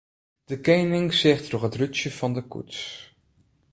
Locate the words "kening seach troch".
0.65-1.67